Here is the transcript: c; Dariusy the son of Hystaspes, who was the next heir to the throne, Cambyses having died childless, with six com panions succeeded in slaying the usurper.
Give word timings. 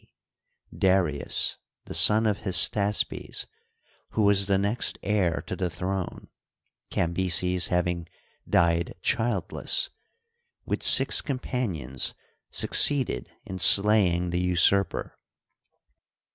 c; 0.01 0.07
Dariusy 0.79 1.57
the 1.85 1.93
son 1.93 2.25
of 2.25 2.39
Hystaspes, 2.39 3.45
who 4.13 4.23
was 4.23 4.47
the 4.47 4.57
next 4.57 4.97
heir 5.03 5.43
to 5.45 5.55
the 5.55 5.69
throne, 5.69 6.27
Cambyses 6.89 7.67
having 7.67 8.07
died 8.49 8.95
childless, 9.03 9.91
with 10.65 10.81
six 10.81 11.21
com 11.21 11.37
panions 11.37 12.15
succeeded 12.49 13.29
in 13.45 13.59
slaying 13.59 14.31
the 14.31 14.39
usurper. 14.39 15.19